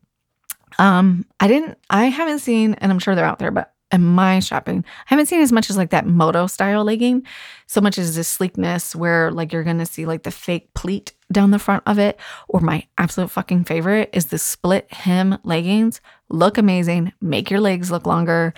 [0.79, 4.41] Um, I didn't, I haven't seen, and I'm sure they're out there, but in my
[4.41, 7.25] shopping, I haven't seen as much as like that moto style legging,
[7.67, 11.53] so much as this sleekness where like you're gonna see like the fake pleat down
[11.53, 12.21] the front of it.
[12.49, 16.03] Or my absolute fucking favorite is the split hem leggings.
[16.29, 18.53] Look amazing, make your legs look longer,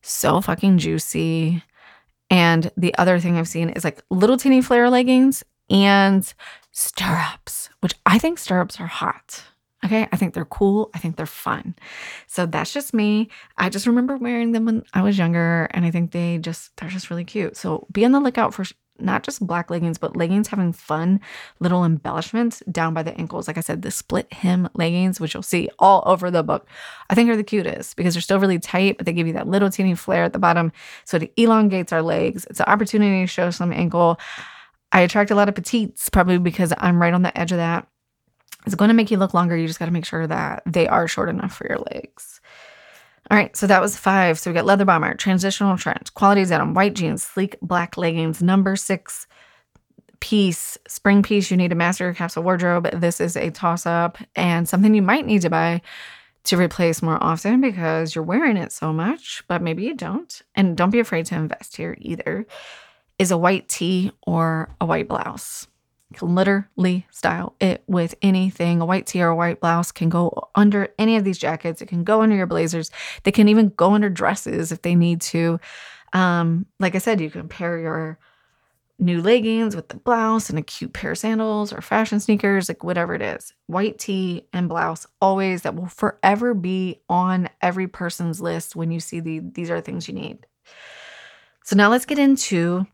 [0.00, 1.62] so fucking juicy.
[2.30, 6.32] And the other thing I've seen is like little teeny flare leggings and
[6.72, 9.44] stirrups, which I think stirrups are hot.
[9.84, 10.90] Okay, I think they're cool.
[10.92, 11.76] I think they're fun.
[12.26, 13.28] So that's just me.
[13.56, 16.88] I just remember wearing them when I was younger and I think they just they're
[16.88, 17.56] just really cute.
[17.56, 18.64] So be on the lookout for
[18.98, 21.20] not just black leggings, but leggings having fun
[21.60, 23.46] little embellishments down by the ankles.
[23.48, 26.66] Like I said, the split hem leggings, which you'll see all over the book,
[27.10, 29.48] I think are the cutest because they're still really tight, but they give you that
[29.48, 30.72] little teeny flare at the bottom.
[31.04, 32.46] So it elongates our legs.
[32.50, 34.18] It's an opportunity to show some ankle.
[34.92, 37.86] I attract a lot of petites probably because I'm right on the edge of that.
[38.66, 39.56] It's going to make you look longer.
[39.56, 42.40] You just got to make sure that they are short enough for your legs.
[43.30, 44.38] All right, so that was five.
[44.38, 48.42] So we got leather bomber, transitional trend, quality denim, white jeans, sleek black leggings.
[48.42, 49.26] Number six
[50.20, 51.50] piece, spring piece.
[51.50, 52.88] You need to master your capsule wardrobe.
[52.92, 55.82] This is a toss up and something you might need to buy
[56.44, 60.42] to replace more often because you're wearing it so much, but maybe you don't.
[60.54, 62.46] And don't be afraid to invest here either.
[63.18, 65.66] Is a white tee or a white blouse
[66.14, 68.80] can literally style it with anything.
[68.80, 71.82] A white tee or a white blouse can go under any of these jackets.
[71.82, 72.90] It can go under your blazers.
[73.24, 75.60] They can even go under dresses if they need to.
[76.14, 78.18] Um, like I said, you can pair your
[78.98, 82.82] new leggings with the blouse and a cute pair of sandals or fashion sneakers, like
[82.82, 83.52] whatever it is.
[83.66, 88.98] White tee and blouse, always that will forever be on every person's list when you
[88.98, 90.46] see the these are things you need.
[91.64, 92.86] So now let's get into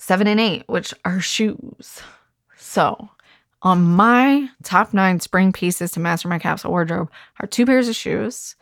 [0.00, 2.00] seven and eight, which are shoes.
[2.56, 3.10] So,
[3.62, 7.10] on my top nine spring pieces to master my capsule wardrobe
[7.40, 8.56] are two pairs of shoes.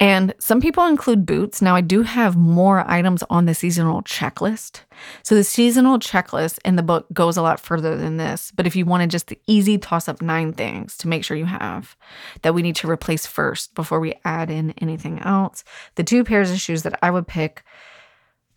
[0.00, 1.60] And some people include boots.
[1.60, 4.80] Now, I do have more items on the seasonal checklist.
[5.22, 8.50] So, the seasonal checklist in the book goes a lot further than this.
[8.56, 11.44] But if you wanted just the easy toss up nine things to make sure you
[11.44, 11.94] have
[12.40, 15.62] that we need to replace first before we add in anything else,
[15.96, 17.62] the two pairs of shoes that I would pick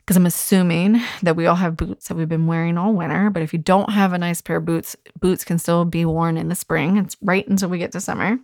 [0.05, 3.31] because I'm assuming that we all have boots that we've been wearing all winter.
[3.31, 6.37] But if you don't have a nice pair of boots, boots can still be worn
[6.37, 6.97] in the spring.
[6.97, 8.37] It's right until we get to summer.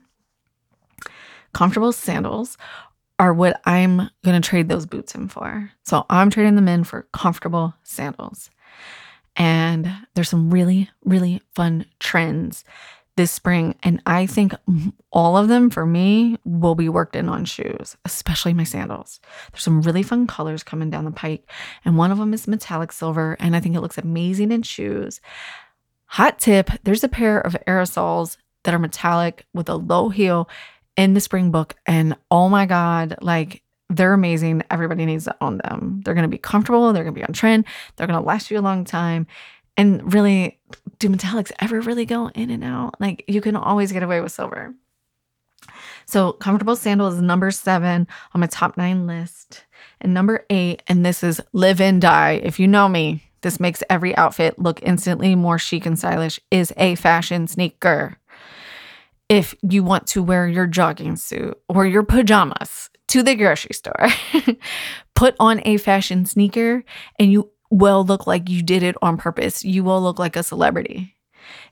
[1.54, 2.58] Comfortable sandals
[3.20, 5.72] are what I'm going to trade those boots in for.
[5.84, 8.50] So I'm trading them in for comfortable sandals.
[9.36, 12.64] And there's some really, really fun trends
[13.22, 13.76] this spring.
[13.84, 14.54] And I think
[15.12, 19.20] all of them for me will be worked in on shoes, especially my sandals.
[19.52, 21.48] There's some really fun colors coming down the pike.
[21.86, 23.38] And one of them is metallic silver.
[23.40, 25.22] And I think it looks amazing in shoes.
[26.08, 30.50] Hot tip there's a pair of Aerosoles that are metallic with a low heel
[30.98, 31.76] in the spring book.
[31.86, 34.64] And oh my God, like they're amazing.
[34.72, 36.02] Everybody needs to own them.
[36.04, 36.92] They're going to be comfortable.
[36.92, 37.66] They're going to be on trend.
[37.96, 39.28] They're going to last you a long time.
[39.78, 40.60] And really,
[41.00, 43.00] do metallics ever really go in and out?
[43.00, 44.74] Like you can always get away with silver.
[46.06, 49.66] So comfortable sandal is number seven on my top nine list.
[50.02, 52.42] And number eight, and this is live and die.
[52.44, 56.74] If you know me, this makes every outfit look instantly more chic and stylish, is
[56.78, 58.18] a fashion sneaker.
[59.30, 64.08] If you want to wear your jogging suit or your pajamas to the grocery store,
[65.16, 66.84] put on a fashion sneaker
[67.18, 69.64] and you will look like you did it on purpose.
[69.64, 71.16] You will look like a celebrity.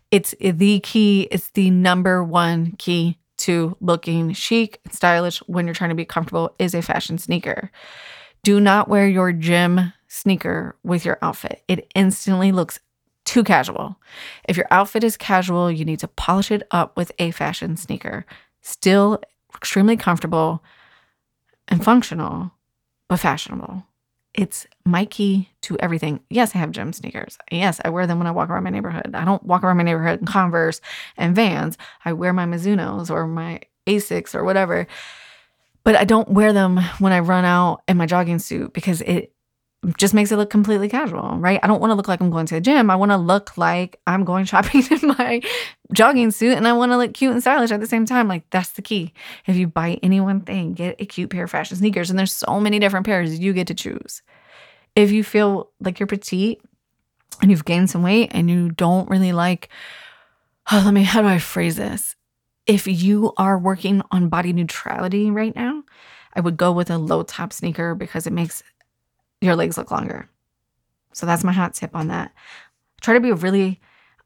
[0.10, 5.76] It's the key, it's the number one key to looking chic and stylish when you're
[5.76, 7.70] trying to be comfortable is a fashion sneaker.
[8.44, 11.62] Do not wear your gym sneaker with your outfit.
[11.68, 12.80] It instantly looks
[13.26, 13.98] too casual.
[14.48, 18.26] If your outfit is casual, you need to polish it up with a fashion sneaker.
[18.62, 19.22] Still
[19.56, 20.64] extremely comfortable
[21.68, 22.52] and functional,
[23.08, 23.86] but fashionable.
[24.40, 26.22] It's my key to everything.
[26.30, 27.38] Yes, I have gym sneakers.
[27.52, 29.12] Yes, I wear them when I walk around my neighborhood.
[29.14, 30.80] I don't walk around my neighborhood in Converse
[31.18, 31.78] and Vans.
[32.06, 34.88] I wear my Mizunos or my Asics or whatever.
[35.84, 39.34] But I don't wear them when I run out in my jogging suit because it
[39.98, 41.60] just makes it look completely casual, right?
[41.64, 42.90] I don't want to look like I'm going to the gym.
[42.90, 45.42] I want to look like I'm going shopping in my
[45.94, 48.28] jogging suit and I want to look cute and stylish at the same time.
[48.28, 49.14] Like that's the key.
[49.46, 52.10] If you buy any one thing, get a cute pair of fashion sneakers.
[52.10, 54.22] And there's so many different pairs you get to choose.
[54.96, 56.62] If you feel like you're petite
[57.42, 59.70] and you've gained some weight and you don't really like,
[60.72, 62.16] oh, let me, how do I phrase this?
[62.66, 65.84] If you are working on body neutrality right now,
[66.34, 68.62] I would go with a low top sneaker because it makes
[69.42, 70.30] your legs look longer.
[71.14, 72.32] So that's my hot tip on that.
[73.02, 73.80] Try to be really,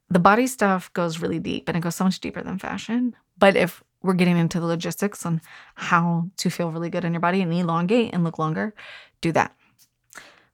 [0.10, 3.16] the body stuff goes really deep and it goes so much deeper than fashion.
[3.38, 5.42] But if we're getting into the logistics on
[5.76, 8.74] how to feel really good in your body and elongate and look longer,
[9.22, 9.56] do that.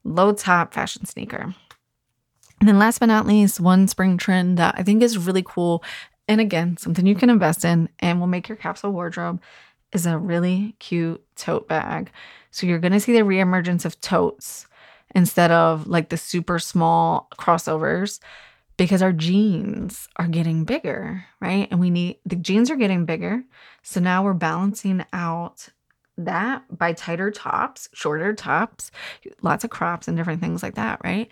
[0.03, 1.53] Low top fashion sneaker.
[2.59, 5.83] And then last but not least, one spring trend that I think is really cool.
[6.27, 9.41] And again, something you can invest in and will make your capsule wardrobe
[9.93, 12.11] is a really cute tote bag.
[12.51, 14.67] So you're going to see the reemergence of totes
[15.15, 18.19] instead of like the super small crossovers
[18.77, 21.67] because our jeans are getting bigger, right?
[21.71, 23.43] And we need the jeans are getting bigger.
[23.83, 25.69] So now we're balancing out
[26.17, 28.91] that by tighter tops, shorter tops,
[29.41, 31.29] lots of crops and different things like that, right?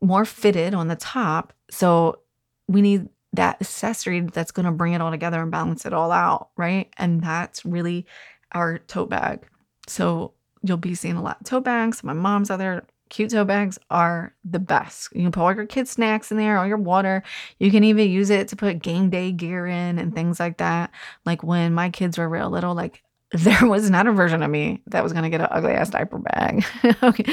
[0.00, 1.52] more fitted on the top.
[1.70, 2.20] So
[2.68, 6.10] we need that accessory that's going to bring it all together and balance it all
[6.12, 6.92] out, right?
[6.96, 8.06] And that's really
[8.52, 9.46] our tote bag.
[9.86, 12.02] So you'll be seeing a lot of tote bags.
[12.02, 15.14] My mom's other cute tote bags are the best.
[15.14, 17.22] You can put all your kids' snacks in there, all your water.
[17.58, 20.90] You can even use it to put game day gear in and things like that.
[21.24, 23.02] Like when my kids were real little, like
[23.32, 25.90] there was not a version of me that was going to get an ugly ass
[25.90, 26.64] diaper bag.
[27.02, 27.24] okay.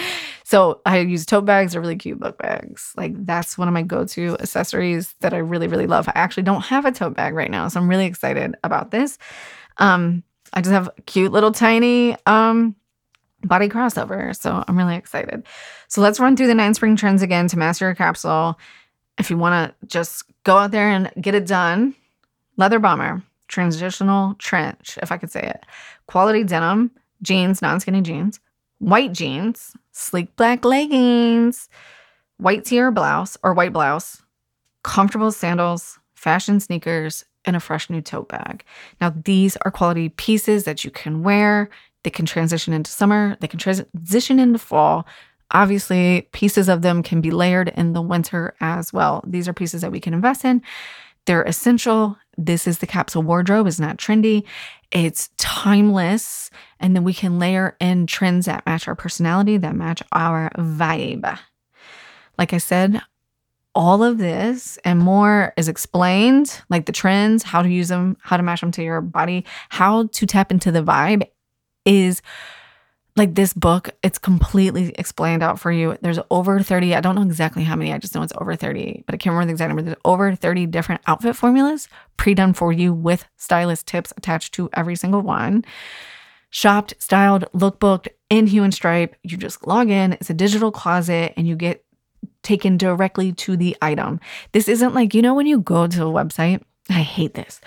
[0.43, 1.73] So I use tote bags.
[1.73, 2.93] They're really cute book bags.
[2.97, 6.07] Like that's one of my go to accessories that I really, really love.
[6.07, 7.67] I actually don't have a tote bag right now.
[7.67, 9.19] So I'm really excited about this.
[9.77, 10.23] Um,
[10.53, 12.75] I just have cute little tiny um,
[13.43, 14.35] body crossover.
[14.35, 15.45] So I'm really excited.
[15.89, 18.59] So let's run through the nine spring trends again to master your capsule.
[19.19, 21.93] If you want to just go out there and get it done,
[22.57, 23.23] leather bomber
[23.53, 25.65] transitional trench, if I could say it,
[26.07, 26.89] quality denim,
[27.21, 28.39] jeans, non skinny jeans,
[28.79, 31.69] white jeans, sleek black leggings,
[32.37, 34.23] white tee or blouse or white blouse,
[34.83, 38.63] comfortable sandals, fashion sneakers, and a fresh new tote bag.
[38.99, 41.69] Now, these are quality pieces that you can wear.
[42.03, 45.05] They can transition into summer, they can transition into fall.
[45.51, 49.23] Obviously, pieces of them can be layered in the winter as well.
[49.27, 50.63] These are pieces that we can invest in.
[51.25, 52.17] They're essential.
[52.37, 54.43] This is the capsule wardrobe, it's not trendy,
[54.91, 56.49] it's timeless.
[56.79, 61.39] And then we can layer in trends that match our personality, that match our vibe.
[62.37, 63.01] Like I said,
[63.75, 68.37] all of this and more is explained, like the trends, how to use them, how
[68.37, 71.27] to match them to your body, how to tap into the vibe
[71.85, 72.21] is
[73.15, 75.97] like this book, it's completely explained out for you.
[76.01, 79.03] There's over 30, I don't know exactly how many, I just know it's over 30,
[79.05, 79.83] but I can't remember the exact number.
[79.83, 81.87] There's over 30 different outfit formulas
[82.17, 85.63] pre done for you with stylist tips attached to every single one.
[86.49, 89.15] Shopped, styled, lookbooked in Hue and Stripe.
[89.23, 91.83] You just log in, it's a digital closet, and you get
[92.41, 94.19] taken directly to the item.
[94.51, 97.61] This isn't like, you know, when you go to a website, I hate this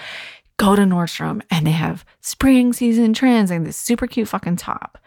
[0.58, 4.98] go to Nordstrom and they have spring season trends and this super cute fucking top.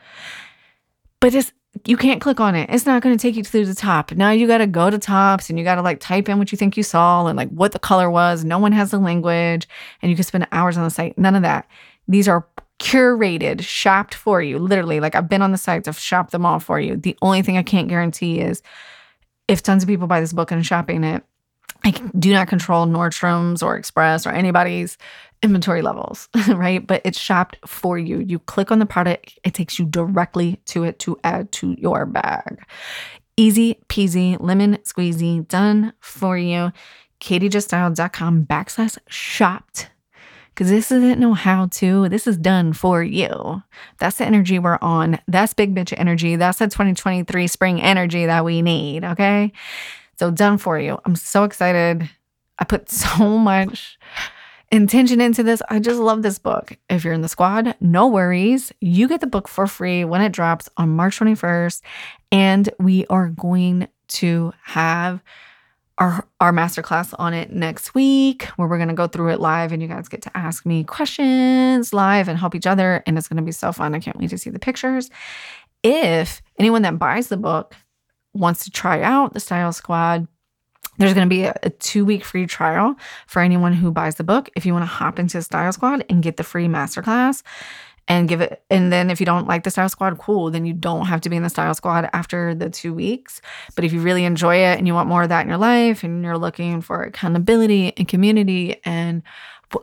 [1.19, 1.51] But it's
[1.85, 2.69] you can't click on it.
[2.71, 4.11] It's not going to take you to the top.
[4.11, 6.51] Now you got to go to tops and you got to like type in what
[6.51, 8.43] you think you saw and like what the color was.
[8.43, 9.67] No one has the language
[10.01, 11.17] and you can spend hours on the site.
[11.17, 11.67] None of that.
[12.07, 12.47] These are
[12.79, 14.57] curated, shopped for you.
[14.57, 16.95] Literally, like I've been on the sites, I've shopped them all for you.
[16.95, 18.61] The only thing I can't guarantee is
[19.47, 21.23] if tons of people buy this book and shopping it,
[21.83, 24.97] I do not control Nordstrom's or Express or anybody's
[25.41, 26.85] inventory levels, right?
[26.85, 28.19] But it's shopped for you.
[28.19, 32.05] You click on the product, it takes you directly to it to add to your
[32.05, 32.63] bag.
[33.37, 36.71] Easy peasy, lemon squeezy, done for you.
[37.21, 39.89] KatieJustStyled.com backslash shopped.
[40.49, 43.63] Because this isn't no how to, this is done for you.
[43.97, 45.19] That's the energy we're on.
[45.25, 46.35] That's big bitch energy.
[46.35, 49.05] That's the 2023 spring energy that we need.
[49.05, 49.53] Okay.
[50.19, 50.99] So done for you.
[51.05, 52.09] I'm so excited.
[52.59, 53.97] I put so much
[54.69, 55.61] intention into this.
[55.69, 56.77] I just love this book.
[56.89, 58.73] If you're in the squad, no worries.
[58.81, 61.81] You get the book for free when it drops on March 21st.
[62.33, 65.23] And we are going to have
[65.97, 69.71] our, our masterclass on it next week where we're going to go through it live
[69.71, 73.03] and you guys get to ask me questions live and help each other.
[73.07, 73.95] And it's going to be so fun.
[73.95, 75.09] I can't wait to see the pictures.
[75.81, 77.73] If anyone that buys the book
[78.33, 80.27] wants to try out the Style Squad,
[80.97, 84.23] there's going to be a, a, two week free trial for anyone who buys the
[84.23, 84.49] book.
[84.55, 87.41] If you want to hop into the Style Squad and get the free masterclass
[88.07, 90.73] and give it, and then if you don't like the Style Squad, cool, then you
[90.73, 93.41] don't have to be in the Style Squad after the two weeks.
[93.75, 96.03] But if you really enjoy it and you want more of that in your life
[96.03, 99.23] and you're looking for accountability and community and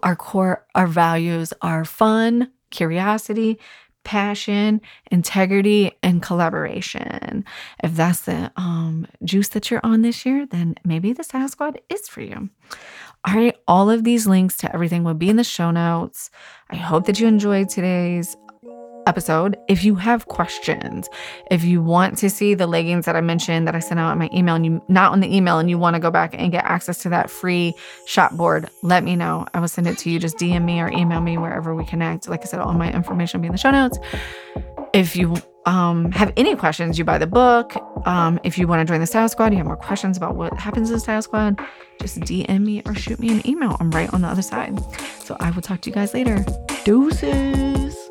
[0.03, 3.59] our core, our values are fun, curiosity,
[4.07, 4.81] passion,
[5.11, 7.45] integrity, and collaboration.
[7.83, 11.81] If that's the um, juice that you're on this year, then maybe the Style Squad
[11.91, 12.49] is for you.
[13.27, 16.31] All right, all of these links to everything will be in the show notes.
[16.71, 18.37] I hope that you enjoyed today's
[19.07, 19.57] episode.
[19.69, 21.09] If you have questions,
[21.51, 24.19] if you want to see the leggings that I mentioned that I sent out in
[24.19, 26.53] my email and you not on the email and you want to go back and
[26.53, 27.75] get access to that free
[28.07, 29.47] shop board, let me know.
[29.55, 30.19] I will send it to you.
[30.19, 32.29] Just DM me or email me wherever we connect.
[32.29, 33.99] Like I said, all my information will be in the show notes.
[34.93, 35.37] If you
[35.67, 37.77] um, have any questions, you buy the book.
[38.07, 40.57] Um, if you want to join the Style Squad, you have more questions about what
[40.59, 41.61] happens in the Style Squad,
[42.01, 43.77] just DM me or shoot me an email.
[43.81, 44.79] I'm right on the other side.
[45.19, 46.45] So I will talk to you guys later.
[46.85, 48.06] Deuces.